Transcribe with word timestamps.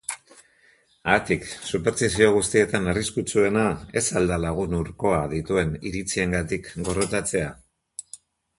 Haatik, 1.11 1.43
superstizio 1.71 2.31
guztietan 2.37 2.89
arriskutsuena 2.93 3.65
ez 4.01 4.03
al 4.23 4.27
da 4.33 4.39
lagun 4.47 4.73
hurkoa 4.79 5.19
dituen 5.37 5.77
iritziengatik 5.93 6.73
gorrotatzea? 6.91 7.53